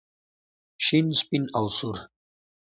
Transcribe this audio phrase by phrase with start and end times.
[0.85, 1.97] شین سپین او سور.